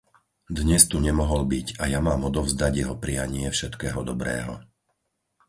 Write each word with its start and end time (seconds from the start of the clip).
Dnes 0.57 0.83
tu 0.91 0.97
nemohol 1.07 1.41
byť 1.53 1.67
a 1.77 1.85
ja 1.93 1.99
mám 2.07 2.21
odovzdať 2.29 2.73
jeho 2.79 2.95
prianie 3.03 3.47
všetkého 3.57 4.01
dobrého. 4.11 4.53